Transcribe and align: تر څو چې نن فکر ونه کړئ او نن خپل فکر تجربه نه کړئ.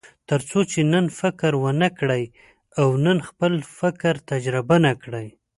تر 0.29 0.39
څو 0.49 0.59
چې 0.71 0.79
نن 0.93 1.05
فکر 1.19 1.51
ونه 1.63 1.89
کړئ 1.99 2.23
او 2.79 2.87
نن 3.05 3.17
خپل 3.27 3.53
فکر 3.79 4.13
تجربه 4.31 4.75
نه 4.85 4.93
کړئ. 5.03 5.27